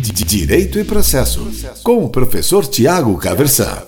Direito 0.00 0.78
e 0.78 0.84
Processo, 0.84 1.50
com 1.82 2.04
o 2.04 2.08
professor 2.08 2.64
Tiago 2.64 3.18
Caversan. 3.18 3.84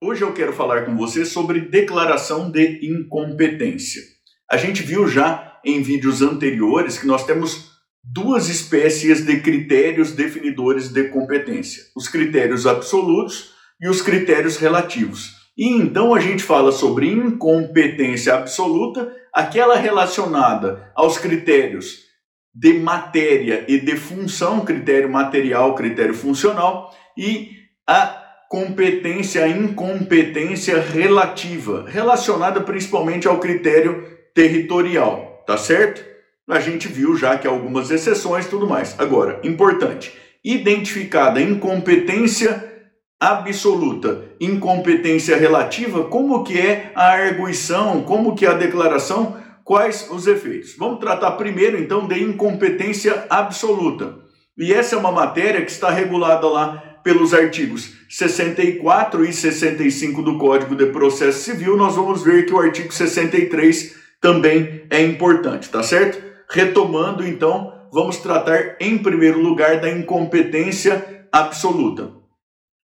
Hoje 0.00 0.22
eu 0.22 0.32
quero 0.32 0.52
falar 0.52 0.84
com 0.86 0.96
você 0.96 1.24
sobre 1.24 1.62
declaração 1.62 2.48
de 2.48 2.86
incompetência. 2.86 4.00
A 4.48 4.56
gente 4.56 4.84
viu 4.84 5.08
já 5.08 5.58
em 5.64 5.82
vídeos 5.82 6.22
anteriores 6.22 6.96
que 6.96 7.06
nós 7.06 7.26
temos 7.26 7.72
duas 8.04 8.48
espécies 8.48 9.26
de 9.26 9.40
critérios 9.40 10.12
definidores 10.12 10.88
de 10.88 11.08
competência: 11.08 11.82
os 11.96 12.06
critérios 12.06 12.64
absolutos 12.64 13.50
e 13.80 13.88
os 13.88 14.00
critérios 14.00 14.56
relativos. 14.56 15.32
E 15.58 15.68
então 15.68 16.14
a 16.14 16.20
gente 16.20 16.44
fala 16.44 16.70
sobre 16.70 17.10
incompetência 17.10 18.34
absoluta, 18.34 19.12
aquela 19.34 19.74
relacionada 19.74 20.92
aos 20.94 21.18
critérios 21.18 22.11
de 22.54 22.74
matéria 22.74 23.64
e 23.66 23.80
de 23.80 23.96
função, 23.96 24.64
critério 24.64 25.08
material, 25.08 25.74
critério 25.74 26.14
funcional, 26.14 26.94
e 27.16 27.50
a 27.86 28.22
competência, 28.48 29.44
a 29.44 29.48
incompetência 29.48 30.80
relativa, 30.80 31.86
relacionada 31.88 32.60
principalmente 32.60 33.26
ao 33.26 33.38
critério 33.38 34.06
territorial, 34.34 35.42
tá 35.46 35.56
certo? 35.56 36.04
A 36.48 36.60
gente 36.60 36.88
viu 36.88 37.16
já 37.16 37.38
que 37.38 37.46
algumas 37.46 37.90
exceções 37.90 38.46
tudo 38.46 38.66
mais. 38.66 38.94
Agora, 38.98 39.40
importante, 39.42 40.12
identificada 40.44 41.40
incompetência 41.40 42.70
absoluta, 43.18 44.24
incompetência 44.40 45.36
relativa, 45.36 46.04
como 46.04 46.42
que 46.42 46.58
é 46.58 46.90
a 46.94 47.12
arguição, 47.12 48.02
como 48.02 48.34
que 48.34 48.44
é 48.44 48.48
a 48.48 48.54
declaração, 48.54 49.36
quais 49.64 50.08
os 50.10 50.26
efeitos. 50.26 50.74
Vamos 50.76 51.00
tratar 51.00 51.32
primeiro 51.32 51.78
então 51.78 52.06
de 52.06 52.22
incompetência 52.22 53.26
absoluta. 53.28 54.18
E 54.56 54.72
essa 54.72 54.94
é 54.94 54.98
uma 54.98 55.12
matéria 55.12 55.64
que 55.64 55.70
está 55.70 55.90
regulada 55.90 56.46
lá 56.48 57.00
pelos 57.02 57.34
artigos 57.34 57.94
64 58.08 59.24
e 59.24 59.32
65 59.32 60.22
do 60.22 60.38
Código 60.38 60.76
de 60.76 60.86
Processo 60.86 61.40
Civil. 61.40 61.76
Nós 61.76 61.96
vamos 61.96 62.22
ver 62.22 62.46
que 62.46 62.52
o 62.52 62.60
artigo 62.60 62.92
63 62.92 63.96
também 64.20 64.84
é 64.88 65.02
importante, 65.02 65.68
tá 65.68 65.82
certo? 65.82 66.22
Retomando 66.48 67.26
então, 67.26 67.72
vamos 67.92 68.18
tratar 68.18 68.76
em 68.78 68.98
primeiro 68.98 69.40
lugar 69.40 69.80
da 69.80 69.90
incompetência 69.90 71.26
absoluta. 71.32 72.10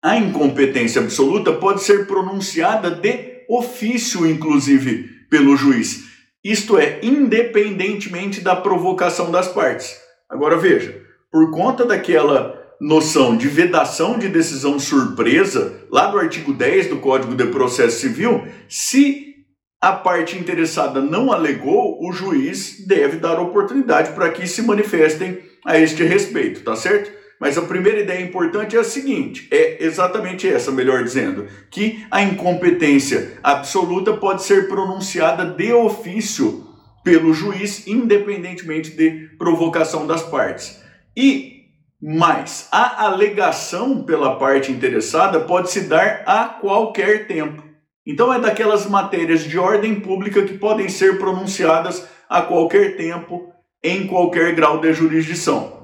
A 0.02 0.16
incompetência 0.16 1.02
absoluta 1.02 1.52
pode 1.52 1.82
ser 1.82 2.06
pronunciada 2.06 2.90
de 2.90 3.44
ofício, 3.48 4.26
inclusive, 4.26 5.08
pelo 5.28 5.56
juiz. 5.56 6.04
Isto 6.44 6.78
é, 6.78 7.00
independentemente 7.02 8.40
da 8.40 8.54
provocação 8.54 9.30
das 9.30 9.48
partes. 9.48 9.96
Agora 10.28 10.56
veja, 10.56 11.02
por 11.30 11.50
conta 11.50 11.84
daquela 11.84 12.56
noção 12.80 13.36
de 13.36 13.48
vedação 13.48 14.18
de 14.18 14.28
decisão 14.28 14.78
surpresa, 14.78 15.84
lá 15.90 16.06
do 16.06 16.18
artigo 16.18 16.52
10 16.52 16.88
do 16.88 16.98
Código 16.98 17.34
de 17.34 17.46
Processo 17.46 17.98
Civil, 18.00 18.46
se 18.68 19.34
a 19.80 19.92
parte 19.92 20.38
interessada 20.38 21.00
não 21.00 21.32
alegou, 21.32 21.98
o 22.00 22.12
juiz 22.12 22.84
deve 22.86 23.16
dar 23.16 23.40
oportunidade 23.40 24.12
para 24.12 24.30
que 24.30 24.46
se 24.46 24.62
manifestem 24.62 25.38
a 25.66 25.78
este 25.78 26.02
respeito, 26.04 26.62
tá 26.62 26.76
certo? 26.76 27.17
Mas 27.40 27.56
a 27.56 27.62
primeira 27.62 28.00
ideia 28.00 28.20
importante 28.20 28.76
é 28.76 28.80
a 28.80 28.84
seguinte: 28.84 29.48
é 29.50 29.84
exatamente 29.84 30.48
essa, 30.48 30.72
melhor 30.72 31.04
dizendo, 31.04 31.46
que 31.70 32.04
a 32.10 32.22
incompetência 32.22 33.38
absoluta 33.42 34.12
pode 34.14 34.42
ser 34.42 34.68
pronunciada 34.68 35.44
de 35.44 35.72
ofício 35.72 36.66
pelo 37.04 37.32
juiz, 37.32 37.86
independentemente 37.86 38.90
de 38.90 39.30
provocação 39.38 40.06
das 40.06 40.22
partes. 40.22 40.82
E 41.16 41.58
mais, 42.00 42.68
a 42.70 43.06
alegação 43.06 44.04
pela 44.04 44.36
parte 44.36 44.70
interessada 44.70 45.40
pode 45.40 45.70
se 45.70 45.82
dar 45.82 46.22
a 46.26 46.44
qualquer 46.44 47.26
tempo. 47.26 47.62
Então 48.06 48.32
é 48.32 48.40
daquelas 48.40 48.86
matérias 48.86 49.42
de 49.42 49.58
ordem 49.58 50.00
pública 50.00 50.42
que 50.42 50.56
podem 50.56 50.88
ser 50.88 51.18
pronunciadas 51.18 52.06
a 52.28 52.42
qualquer 52.42 52.96
tempo, 52.96 53.52
em 53.82 54.06
qualquer 54.06 54.54
grau 54.54 54.80
de 54.80 54.92
jurisdição. 54.92 55.77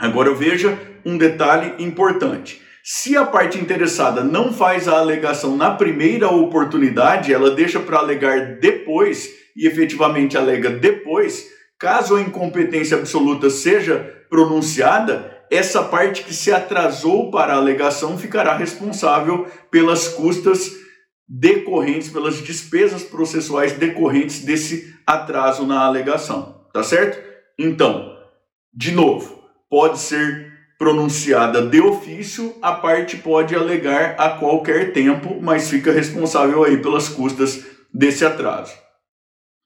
Agora 0.00 0.32
veja 0.34 0.78
um 1.04 1.18
detalhe 1.18 1.74
importante. 1.84 2.62
Se 2.82 3.14
a 3.16 3.26
parte 3.26 3.58
interessada 3.58 4.24
não 4.24 4.50
faz 4.50 4.88
a 4.88 4.98
alegação 4.98 5.56
na 5.56 5.70
primeira 5.70 6.28
oportunidade, 6.28 7.32
ela 7.32 7.50
deixa 7.50 7.78
para 7.78 7.98
alegar 7.98 8.58
depois 8.58 9.28
e 9.54 9.66
efetivamente 9.66 10.38
alega 10.38 10.70
depois, 10.70 11.46
caso 11.78 12.16
a 12.16 12.22
incompetência 12.22 12.96
absoluta 12.96 13.50
seja 13.50 13.98
pronunciada, 14.30 15.38
essa 15.50 15.82
parte 15.82 16.22
que 16.22 16.32
se 16.32 16.50
atrasou 16.50 17.30
para 17.30 17.52
a 17.52 17.56
alegação 17.56 18.16
ficará 18.16 18.56
responsável 18.56 19.46
pelas 19.70 20.08
custas 20.08 20.70
decorrentes, 21.28 22.08
pelas 22.08 22.38
despesas 22.38 23.02
processuais 23.02 23.72
decorrentes 23.72 24.44
desse 24.44 24.94
atraso 25.06 25.66
na 25.66 25.84
alegação. 25.84 26.64
Tá 26.72 26.82
certo? 26.82 27.20
Então, 27.58 28.16
de 28.72 28.92
novo, 28.92 29.39
pode 29.70 30.00
ser 30.00 30.52
pronunciada 30.76 31.62
de 31.62 31.80
ofício, 31.80 32.56
a 32.60 32.72
parte 32.72 33.18
pode 33.18 33.54
alegar 33.54 34.16
a 34.18 34.30
qualquer 34.30 34.92
tempo, 34.92 35.38
mas 35.40 35.70
fica 35.70 35.92
responsável 35.92 36.64
aí 36.64 36.78
pelas 36.78 37.08
custas 37.08 37.64
desse 37.92 38.24
atraso. 38.24 38.72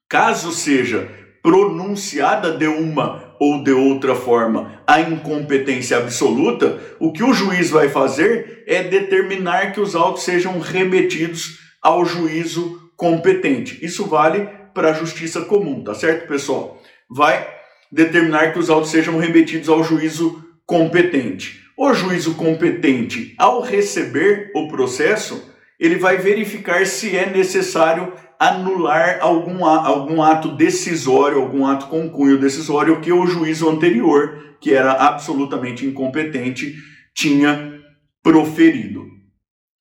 Caso 0.09 0.51
seja 0.51 1.09
pronunciada 1.41 2.57
de 2.57 2.67
uma 2.67 3.35
ou 3.39 3.63
de 3.63 3.71
outra 3.71 4.13
forma 4.13 4.81
a 4.85 4.99
incompetência 4.99 5.97
absoluta, 5.97 6.79
o 6.99 7.11
que 7.11 7.23
o 7.23 7.33
juiz 7.33 7.69
vai 7.69 7.89
fazer 7.89 8.63
é 8.67 8.83
determinar 8.83 9.71
que 9.71 9.79
os 9.79 9.95
autos 9.95 10.23
sejam 10.23 10.59
remetidos 10.59 11.59
ao 11.81 12.05
juízo 12.05 12.91
competente. 12.97 13.83
Isso 13.83 14.05
vale 14.05 14.49
para 14.73 14.89
a 14.89 14.93
justiça 14.93 15.41
comum, 15.41 15.83
tá 15.83 15.93
certo, 15.93 16.27
pessoal? 16.27 16.81
Vai 17.09 17.54
determinar 17.95 18.51
que 18.51 18.59
os 18.59 18.69
autos 18.69 18.91
sejam 18.91 19.17
remetidos 19.17 19.69
ao 19.69 19.81
juízo 19.81 20.43
competente. 20.65 21.63
O 21.77 21.93
juízo 21.93 22.35
competente, 22.35 23.33
ao 23.37 23.61
receber 23.61 24.51
o 24.53 24.67
processo, 24.67 25.49
ele 25.79 25.95
vai 25.95 26.17
verificar 26.17 26.85
se 26.85 27.15
é 27.15 27.29
necessário 27.29 28.11
anular 28.37 29.19
algum, 29.21 29.63
algum 29.65 30.21
ato 30.21 30.57
decisório, 30.57 31.39
algum 31.39 31.65
ato 31.65 31.87
com 31.87 32.09
cunho 32.09 32.37
decisório 32.37 32.99
que 32.99 33.13
o 33.13 33.25
juízo 33.25 33.69
anterior, 33.69 34.57
que 34.59 34.73
era 34.73 34.91
absolutamente 34.91 35.85
incompetente, 35.85 36.75
tinha 37.13 37.79
proferido. 38.21 39.05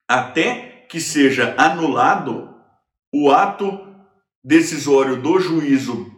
Até 0.08 0.84
que 0.88 1.00
seja 1.00 1.52
anulado 1.58 2.48
o 3.12 3.32
ato 3.32 3.76
decisório 4.44 5.16
do 5.16 5.40
juízo 5.40 6.13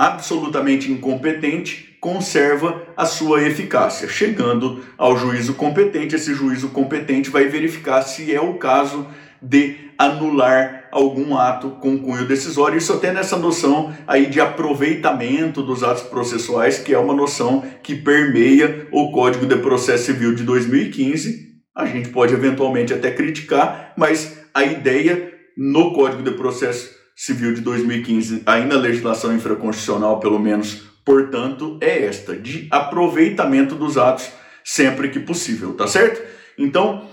absolutamente 0.00 0.90
incompetente 0.90 1.94
conserva 2.00 2.86
a 2.96 3.04
sua 3.04 3.42
eficácia. 3.42 4.08
Chegando 4.08 4.82
ao 4.96 5.14
juízo 5.18 5.52
competente, 5.52 6.16
esse 6.16 6.32
juízo 6.32 6.70
competente 6.70 7.28
vai 7.28 7.44
verificar 7.48 8.00
se 8.00 8.34
é 8.34 8.40
o 8.40 8.54
caso 8.54 9.06
de 9.42 9.76
anular 9.98 10.88
algum 10.90 11.36
ato 11.36 11.72
com 11.82 11.98
cunho 11.98 12.26
decisório. 12.26 12.78
Isso 12.78 12.94
até 12.94 13.12
nessa 13.12 13.36
noção 13.36 13.94
aí 14.06 14.24
de 14.24 14.40
aproveitamento 14.40 15.62
dos 15.62 15.82
atos 15.82 16.04
processuais, 16.04 16.78
que 16.78 16.94
é 16.94 16.98
uma 16.98 17.14
noção 17.14 17.62
que 17.82 17.94
permeia 17.94 18.88
o 18.90 19.12
Código 19.12 19.44
de 19.44 19.56
Processo 19.56 20.06
Civil 20.06 20.34
de 20.34 20.44
2015. 20.44 21.50
A 21.76 21.84
gente 21.84 22.08
pode 22.08 22.32
eventualmente 22.32 22.94
até 22.94 23.10
criticar, 23.10 23.92
mas 23.98 24.38
a 24.54 24.64
ideia 24.64 25.30
no 25.58 25.92
Código 25.92 26.22
de 26.22 26.30
Processo 26.30 26.99
Civil 27.22 27.52
de 27.52 27.60
2015, 27.60 28.44
ainda 28.46 28.78
legislação 28.78 29.34
infraconstitucional, 29.34 30.18
pelo 30.20 30.38
menos, 30.38 30.84
portanto, 31.04 31.76
é 31.78 32.06
esta, 32.06 32.34
de 32.34 32.66
aproveitamento 32.70 33.74
dos 33.74 33.98
atos 33.98 34.30
sempre 34.64 35.10
que 35.10 35.20
possível, 35.20 35.74
tá 35.74 35.86
certo? 35.86 36.26
Então, 36.56 37.06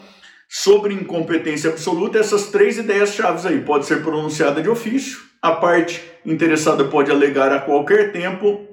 sobre 0.48 0.94
incompetência 0.94 1.70
absoluta, 1.70 2.18
essas 2.18 2.50
três 2.50 2.78
ideias 2.78 3.16
chaves 3.16 3.46
aí 3.46 3.60
pode 3.60 3.86
ser 3.86 4.02
pronunciada 4.02 4.62
de 4.62 4.70
ofício, 4.70 5.20
a 5.42 5.52
parte 5.52 6.02
interessada 6.26 6.86
pode 6.86 7.12
alegar 7.12 7.52
a 7.52 7.60
qualquer 7.60 8.14
tempo, 8.14 8.66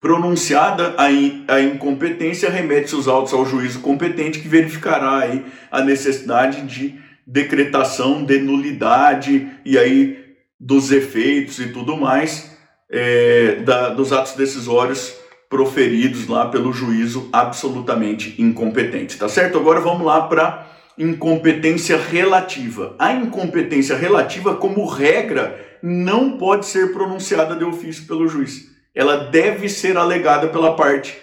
pronunciada 0.00 0.94
a, 0.96 1.10
in, 1.10 1.44
a 1.48 1.60
incompetência, 1.62 2.48
remete 2.48 2.94
os 2.94 3.08
autos 3.08 3.32
ao 3.32 3.44
juízo 3.44 3.80
competente 3.80 4.38
que 4.38 4.46
verificará 4.46 5.18
aí 5.18 5.44
a 5.68 5.82
necessidade 5.82 6.62
de 6.62 6.94
decretação 7.26 8.22
de 8.24 8.38
nulidade 8.38 9.50
e 9.64 9.76
aí 9.76 10.23
dos 10.58 10.92
efeitos 10.92 11.58
e 11.58 11.68
tudo 11.68 11.96
mais 11.96 12.56
é, 12.90 13.56
da, 13.56 13.88
dos 13.90 14.12
atos 14.12 14.32
decisórios 14.32 15.14
proferidos 15.48 16.26
lá 16.26 16.46
pelo 16.46 16.72
juízo 16.72 17.28
absolutamente 17.32 18.40
incompetente, 18.40 19.16
tá 19.16 19.28
certo? 19.28 19.58
Agora 19.58 19.80
vamos 19.80 20.04
lá 20.04 20.22
para 20.22 20.66
incompetência 20.98 21.96
relativa. 21.96 22.94
A 22.98 23.12
incompetência 23.12 23.96
relativa, 23.96 24.56
como 24.56 24.86
regra, 24.86 25.78
não 25.82 26.38
pode 26.38 26.66
ser 26.66 26.92
pronunciada 26.92 27.54
de 27.54 27.64
ofício 27.64 28.06
pelo 28.06 28.28
juiz. 28.28 28.70
Ela 28.94 29.16
deve 29.16 29.68
ser 29.68 29.96
alegada 29.96 30.48
pela 30.48 30.74
parte 30.76 31.16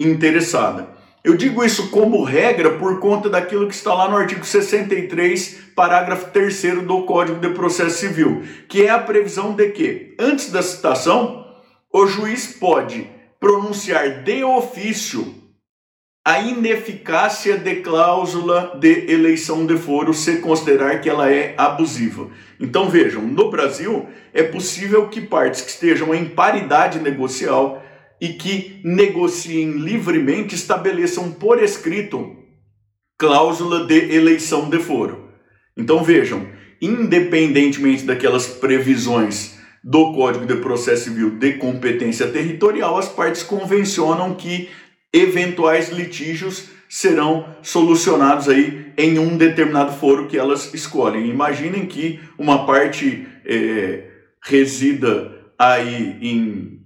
interessada. 0.00 0.88
Eu 1.24 1.36
digo 1.36 1.64
isso 1.64 1.90
como 1.90 2.22
regra 2.22 2.70
por 2.78 3.00
conta 3.00 3.28
daquilo 3.28 3.66
que 3.66 3.74
está 3.74 3.92
lá 3.92 4.08
no 4.08 4.16
artigo 4.16 4.44
63, 4.44 5.72
parágrafo 5.74 6.30
3 6.30 6.84
do 6.84 7.02
Código 7.02 7.40
de 7.40 7.50
Processo 7.50 7.98
Civil, 7.98 8.42
que 8.68 8.84
é 8.84 8.90
a 8.90 8.98
previsão 8.98 9.52
de 9.52 9.68
que, 9.70 10.14
antes 10.18 10.50
da 10.52 10.62
citação, 10.62 11.44
o 11.92 12.06
juiz 12.06 12.46
pode 12.46 13.08
pronunciar 13.40 14.22
de 14.22 14.44
ofício 14.44 15.34
a 16.24 16.40
ineficácia 16.40 17.56
de 17.56 17.76
cláusula 17.76 18.76
de 18.78 19.10
eleição 19.10 19.64
de 19.64 19.78
foro 19.78 20.12
se 20.12 20.36
considerar 20.38 21.00
que 21.00 21.08
ela 21.08 21.32
é 21.32 21.54
abusiva. 21.56 22.28
Então 22.60 22.88
vejam, 22.90 23.22
no 23.22 23.50
Brasil 23.50 24.06
é 24.34 24.42
possível 24.42 25.08
que 25.08 25.22
partes 25.22 25.62
que 25.62 25.70
estejam 25.70 26.14
em 26.14 26.26
paridade 26.26 26.98
negocial 26.98 27.82
e 28.20 28.30
que 28.30 28.80
negociem 28.84 29.72
livremente 29.72 30.54
estabeleçam 30.54 31.30
por 31.32 31.62
escrito 31.62 32.36
cláusula 33.16 33.84
de 33.86 34.14
eleição 34.14 34.68
de 34.68 34.78
foro. 34.78 35.28
Então 35.76 36.02
vejam, 36.02 36.46
independentemente 36.80 38.04
daquelas 38.04 38.46
previsões 38.46 39.58
do 39.82 40.12
Código 40.12 40.46
de 40.46 40.56
Processo 40.56 41.04
Civil 41.04 41.38
de 41.38 41.54
competência 41.54 42.28
territorial, 42.28 42.96
as 42.98 43.08
partes 43.08 43.42
convencionam 43.42 44.34
que 44.34 44.68
eventuais 45.12 45.88
litígios 45.90 46.70
serão 46.88 47.56
solucionados 47.62 48.48
aí 48.48 48.92
em 48.96 49.18
um 49.18 49.36
determinado 49.36 49.92
foro 49.92 50.26
que 50.26 50.38
elas 50.38 50.72
escolhem. 50.72 51.28
Imaginem 51.28 51.86
que 51.86 52.20
uma 52.38 52.66
parte 52.66 53.26
é, 53.44 54.04
resida 54.42 55.32
aí 55.58 56.16
em 56.20 56.77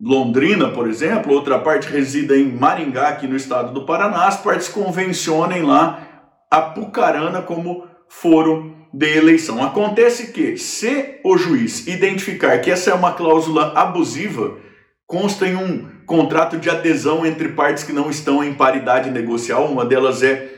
Londrina, 0.00 0.70
por 0.70 0.88
exemplo, 0.88 1.32
outra 1.32 1.58
parte 1.58 1.88
resida 1.88 2.36
em 2.36 2.50
Maringá, 2.50 3.08
aqui 3.08 3.26
no 3.26 3.36
estado 3.36 3.72
do 3.72 3.86
Paraná, 3.86 4.26
as 4.26 4.40
partes 4.40 4.68
convencionem 4.68 5.62
lá 5.62 6.30
a 6.50 6.60
Pucarana 6.60 7.42
como 7.42 7.86
foro 8.08 8.74
de 8.92 9.16
eleição. 9.16 9.62
Acontece 9.62 10.32
que, 10.32 10.56
se 10.56 11.20
o 11.24 11.36
juiz 11.36 11.86
identificar 11.86 12.58
que 12.58 12.70
essa 12.70 12.90
é 12.90 12.94
uma 12.94 13.12
cláusula 13.12 13.72
abusiva, 13.74 14.58
consta 15.06 15.46
em 15.46 15.56
um 15.56 15.88
contrato 16.06 16.58
de 16.58 16.68
adesão 16.68 17.24
entre 17.24 17.50
partes 17.50 17.84
que 17.84 17.92
não 17.92 18.10
estão 18.10 18.42
em 18.42 18.54
paridade 18.54 19.10
negocial, 19.10 19.66
uma 19.66 19.84
delas 19.84 20.22
é, 20.22 20.50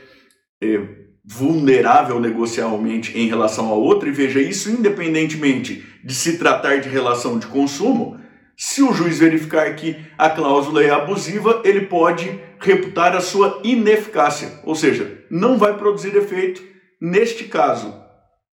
é 0.61 0.81
vulnerável 1.23 2.19
negocialmente 2.19 3.17
em 3.17 3.27
relação 3.27 3.69
à 3.69 3.73
outra, 3.73 4.09
e 4.09 4.11
veja 4.11 4.39
isso 4.39 4.69
independentemente 4.69 5.83
de 6.03 6.13
se 6.13 6.37
tratar 6.37 6.79
de 6.79 6.89
relação 6.89 7.39
de 7.39 7.47
consumo, 7.47 8.19
se 8.57 8.81
o 8.81 8.91
juiz 8.91 9.19
verificar 9.19 9.75
que 9.75 9.95
a 10.17 10.31
cláusula 10.31 10.83
é 10.83 10.89
abusiva, 10.89 11.61
ele 11.63 11.81
pode 11.81 12.41
reputar 12.59 13.15
a 13.15 13.21
sua 13.21 13.61
ineficácia, 13.63 14.59
ou 14.63 14.73
seja, 14.73 15.23
não 15.29 15.59
vai 15.59 15.77
produzir 15.77 16.15
efeito 16.15 16.63
neste 16.99 17.43
caso 17.43 17.93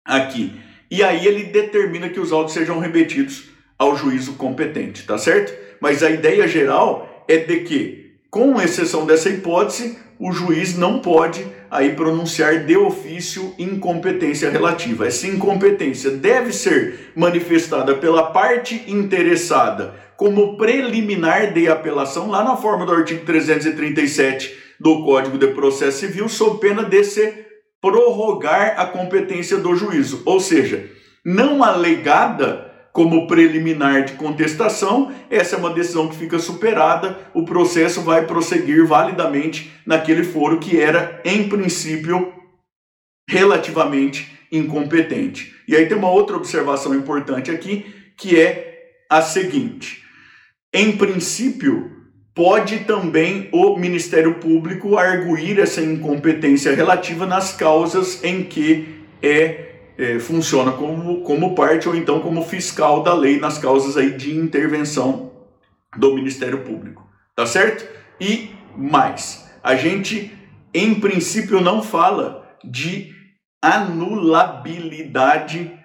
aqui. 0.05 0.57
E 0.89 1.03
aí 1.03 1.27
ele 1.27 1.43
determina 1.43 2.07
que 2.07 2.19
os 2.19 2.31
autos 2.31 2.53
sejam 2.53 2.79
remetidos 2.79 3.49
ao 3.77 3.97
juízo 3.97 4.33
competente, 4.35 5.05
tá 5.05 5.17
certo? 5.17 5.53
Mas 5.81 6.01
a 6.01 6.09
ideia 6.09 6.47
geral 6.47 7.25
é 7.27 7.37
de 7.37 7.59
que, 7.61 8.08
com 8.29 8.61
exceção 8.61 9.05
dessa 9.05 9.29
hipótese, 9.29 9.97
o 10.19 10.31
juiz 10.31 10.77
não 10.77 10.99
pode 10.99 11.47
aí 11.71 11.95
pronunciar 11.95 12.65
de 12.65 12.75
ofício 12.75 13.53
incompetência 13.57 14.49
relativa. 14.49 15.07
Essa 15.07 15.27
incompetência 15.27 16.11
deve 16.11 16.51
ser 16.51 17.11
manifestada 17.15 17.95
pela 17.95 18.31
parte 18.31 18.83
interessada 18.87 19.95
como 20.17 20.57
preliminar 20.57 21.53
de 21.53 21.69
apelação, 21.69 22.29
lá 22.29 22.43
na 22.43 22.57
forma 22.57 22.85
do 22.85 22.91
artigo 22.91 23.25
337 23.25 24.53
do 24.79 25.03
Código 25.03 25.37
de 25.37 25.47
Processo 25.47 25.99
Civil, 25.99 26.27
sob 26.27 26.59
pena 26.59 26.83
de 26.83 27.03
se 27.05 27.33
prorrogar 27.81 28.75
a 28.77 28.85
competência 28.85 29.57
do 29.57 29.73
juízo, 29.75 30.21
ou 30.25 30.39
seja, 30.41 30.89
não 31.25 31.63
alegada 31.63 32.68
como 32.91 33.27
preliminar 33.27 34.03
de 34.05 34.13
contestação, 34.13 35.11
essa 35.29 35.55
é 35.55 35.59
uma 35.59 35.73
decisão 35.73 36.07
que 36.07 36.17
fica 36.17 36.39
superada, 36.39 37.17
o 37.33 37.45
processo 37.45 38.01
vai 38.01 38.25
prosseguir 38.25 38.85
validamente 38.85 39.71
naquele 39.85 40.23
foro 40.23 40.59
que 40.59 40.79
era, 40.79 41.21
em 41.23 41.47
princípio, 41.47 42.33
relativamente 43.27 44.39
incompetente. 44.51 45.53
E 45.67 45.75
aí 45.75 45.85
tem 45.85 45.97
uma 45.97 46.09
outra 46.09 46.35
observação 46.35 46.95
importante 46.95 47.51
aqui, 47.51 47.85
que 48.17 48.39
é 48.39 48.69
a 49.09 49.21
seguinte: 49.21 50.03
em 50.73 50.97
princípio, 50.97 51.91
pode 52.33 52.79
também 52.79 53.49
o 53.51 53.77
Ministério 53.77 54.35
Público 54.35 54.97
arguir 54.97 55.59
essa 55.59 55.81
incompetência 55.81 56.73
relativa 56.73 57.25
nas 57.25 57.55
causas 57.55 58.23
em 58.23 58.43
que 58.43 59.03
é 59.21 59.68
é, 59.99 60.17
funciona 60.17 60.71
como, 60.71 61.21
como 61.21 61.53
parte 61.53 61.87
ou 61.89 61.95
então 61.95 62.21
como 62.21 62.45
fiscal 62.45 63.03
da 63.03 63.13
lei 63.13 63.37
nas 63.37 63.57
causas 63.57 63.97
aí 63.97 64.15
de 64.15 64.33
intervenção 64.33 65.33
do 65.97 66.15
Ministério 66.15 66.63
Público, 66.63 67.05
tá 67.35 67.45
certo? 67.45 67.85
E 68.19 68.49
mais, 68.77 69.45
a 69.61 69.75
gente 69.75 70.31
em 70.73 70.95
princípio 70.95 71.59
não 71.59 71.83
fala 71.83 72.47
de 72.63 73.13
anulabilidade 73.61 75.77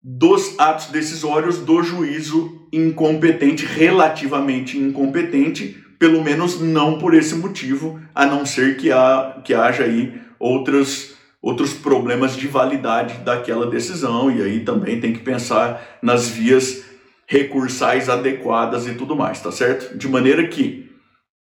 dos 0.00 0.56
atos 0.60 0.86
decisórios 0.86 1.58
do 1.58 1.82
juízo 1.82 2.68
incompetente, 2.72 3.66
relativamente 3.66 4.78
incompetente, 4.78 5.76
pelo 5.98 6.22
menos 6.22 6.60
não 6.60 6.98
por 6.98 7.14
esse 7.14 7.34
motivo, 7.34 8.00
a 8.14 8.24
não 8.24 8.46
ser 8.46 8.76
que, 8.76 8.92
há, 8.92 9.40
que 9.44 9.52
haja 9.52 9.82
aí 9.82 10.20
outras 10.38 11.16
outros 11.46 11.72
problemas 11.72 12.36
de 12.36 12.48
validade 12.48 13.18
daquela 13.18 13.70
decisão, 13.70 14.28
e 14.32 14.42
aí 14.42 14.60
também 14.64 14.98
tem 14.98 15.12
que 15.12 15.20
pensar 15.20 16.00
nas 16.02 16.28
vias 16.28 16.84
recursais 17.24 18.08
adequadas 18.08 18.88
e 18.88 18.94
tudo 18.94 19.14
mais, 19.14 19.40
tá 19.40 19.52
certo? 19.52 19.96
De 19.96 20.08
maneira 20.08 20.48
que 20.48 20.90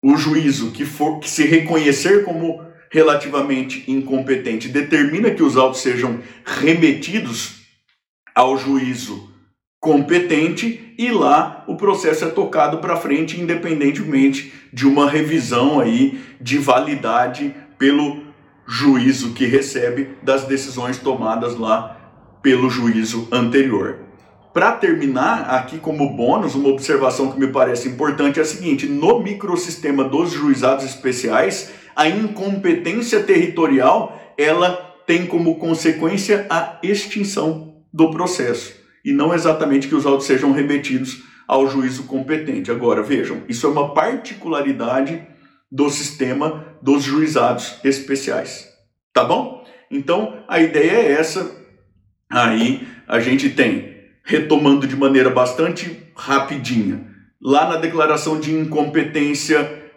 o 0.03 0.17
juízo 0.17 0.73
que 0.73 0.85
for 0.85 1.21
que 1.21 1.31
se 1.31 1.45
reconhecer 1.45 2.25
como 2.25 2.61
relativamente 2.91 3.85
incompetente 3.87 4.69
determina 4.69 5.31
que 5.31 5.45
os 5.45 5.57
autos 5.57 5.81
sejam 5.81 6.19
remetidos 6.45 7.61
ao 8.35 8.59
juízo 8.59 9.33
competente 9.81 10.93
e 10.99 11.13
lá 11.13 11.65
o 11.69 11.77
processo 11.77 12.25
é 12.25 12.31
tocado 12.31 12.79
para 12.79 12.97
frente 12.97 13.41
independentemente 13.41 14.53
de 14.73 14.89
uma 14.89 15.09
revisão 15.09 15.79
aí 15.79 16.21
de 16.41 16.59
validade 16.59 17.55
pelo 17.79 18.24
juízo 18.67 19.33
que 19.33 19.47
recebe 19.47 20.17
das 20.23 20.45
decisões 20.45 20.99
tomadas 20.99 21.57
lá 21.57 22.01
pelo 22.43 22.69
juízo 22.71 23.29
anterior. 23.31 23.99
Para 24.53 24.73
terminar, 24.73 25.51
aqui 25.51 25.79
como 25.79 26.17
bônus, 26.17 26.55
uma 26.55 26.69
observação 26.69 27.33
que 27.33 27.41
me 27.41 27.49
parece 27.49 27.89
importante 27.89 28.39
é 28.39 28.43
a 28.43 28.47
seguinte: 28.47 28.87
no 28.87 29.21
microsistema 29.21 30.05
dos 30.05 30.33
juizados 30.33 30.85
especiais, 30.85 31.73
a 31.97 32.09
incompetência 32.09 33.21
territorial 33.23 34.35
ela 34.39 34.73
tem 35.07 35.27
como 35.27 35.57
consequência 35.57 36.47
a 36.49 36.79
extinção 36.83 37.75
do 37.93 38.11
processo 38.11 38.75
e 39.05 39.13
não 39.13 39.35
exatamente 39.35 39.87
que 39.87 39.95
os 39.95 40.07
autos 40.07 40.27
sejam 40.27 40.53
remetidos 40.53 41.23
ao 41.47 41.69
juízo 41.69 42.05
competente. 42.05 42.71
Agora, 42.71 43.03
vejam, 43.03 43.43
isso 43.49 43.67
é 43.67 43.71
uma 43.71 43.93
particularidade 43.93 45.23
do 45.75 45.91
sistema 45.91 46.65
dos 46.81 47.03
juizados 47.03 47.81
especiais. 47.83 48.73
Tá 49.13 49.25
bom? 49.25 49.67
Então, 49.91 50.45
a 50.47 50.61
ideia 50.61 50.93
é 50.93 51.13
essa. 51.13 51.51
Aí 52.31 52.87
a 53.09 53.19
gente 53.19 53.51
tem, 53.51 53.93
retomando 54.23 54.87
de 54.87 54.95
maneira 54.95 55.31
bastante 55.31 56.01
rapidinha, 56.17 57.05
lá 57.43 57.69
na 57.69 57.77
declaração 57.77 58.39
de 58.39 58.55
incompetência 58.55 59.91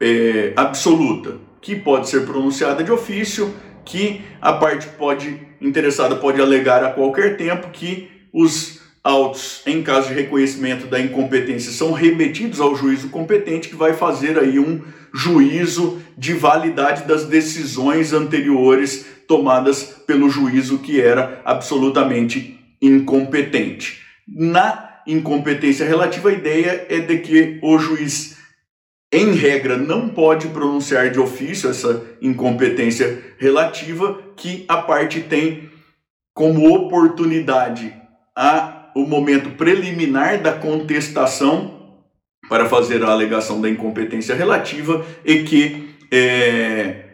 é, 0.00 0.52
absoluta, 0.56 1.38
que 1.60 1.76
pode 1.76 2.08
ser 2.08 2.26
pronunciada 2.26 2.82
de 2.82 2.90
ofício, 2.90 3.54
que 3.84 4.22
a 4.40 4.52
parte 4.52 4.88
pode 4.88 5.48
interessada 5.60 6.16
pode 6.16 6.40
alegar 6.40 6.82
a 6.82 6.90
qualquer 6.90 7.36
tempo 7.36 7.70
que 7.70 8.10
os 8.32 8.79
autos, 9.02 9.62
em 9.66 9.82
caso 9.82 10.08
de 10.08 10.14
reconhecimento 10.14 10.86
da 10.86 11.00
incompetência, 11.00 11.72
são 11.72 11.92
remetidos 11.92 12.60
ao 12.60 12.76
juízo 12.76 13.08
competente, 13.08 13.68
que 13.68 13.76
vai 13.76 13.94
fazer 13.94 14.38
aí 14.38 14.58
um 14.58 14.82
juízo 15.12 16.00
de 16.16 16.34
validade 16.34 17.04
das 17.04 17.24
decisões 17.24 18.12
anteriores 18.12 19.06
tomadas 19.26 19.82
pelo 20.06 20.28
juízo 20.28 20.78
que 20.78 21.00
era 21.00 21.40
absolutamente 21.44 22.58
incompetente. 22.80 24.00
Na 24.28 25.00
incompetência 25.06 25.86
relativa, 25.86 26.28
a 26.28 26.32
ideia 26.32 26.86
é 26.88 27.00
de 27.00 27.18
que 27.18 27.58
o 27.62 27.78
juiz, 27.78 28.36
em 29.12 29.32
regra, 29.32 29.76
não 29.76 30.08
pode 30.08 30.48
pronunciar 30.48 31.10
de 31.10 31.18
ofício 31.18 31.70
essa 31.70 32.04
incompetência 32.20 33.22
relativa, 33.38 34.20
que 34.36 34.64
a 34.68 34.76
parte 34.76 35.20
tem 35.20 35.70
como 36.34 36.72
oportunidade 36.72 37.92
a 38.36 38.79
o 38.94 39.06
momento 39.06 39.50
preliminar 39.50 40.40
da 40.40 40.52
contestação 40.52 41.78
para 42.48 42.68
fazer 42.68 43.02
a 43.04 43.10
alegação 43.10 43.60
da 43.60 43.68
incompetência 43.68 44.34
relativa 44.34 45.04
e 45.24 45.44
que 45.44 45.90
é, 46.10 47.04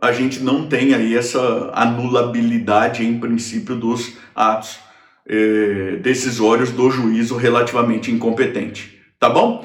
a 0.00 0.12
gente 0.12 0.40
não 0.40 0.68
tem 0.68 0.94
aí 0.94 1.16
essa 1.16 1.70
anulabilidade 1.74 3.04
em 3.04 3.18
princípio 3.18 3.74
dos 3.74 4.12
atos 4.34 4.78
é, 5.26 5.96
decisórios 5.96 6.70
do 6.70 6.90
juízo 6.90 7.36
relativamente 7.36 8.10
incompetente. 8.10 9.00
Tá 9.18 9.30
bom? 9.30 9.64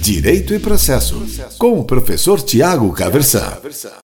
Direito 0.00 0.54
e 0.54 0.58
processo, 0.58 1.22
com 1.58 1.78
o 1.78 1.84
professor 1.84 2.40
Tiago 2.42 2.92
Caversan. 2.92 3.58